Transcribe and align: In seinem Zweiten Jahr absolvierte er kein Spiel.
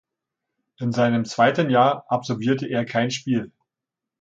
In 0.79 0.91
seinem 0.93 1.25
Zweiten 1.25 1.69
Jahr 1.69 2.05
absolvierte 2.09 2.65
er 2.67 2.85
kein 2.85 3.11
Spiel. 3.11 3.51